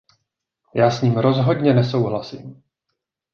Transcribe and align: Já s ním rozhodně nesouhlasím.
Já 0.75 0.91
s 0.91 1.01
ním 1.01 1.17
rozhodně 1.17 1.73
nesouhlasím. 1.73 2.63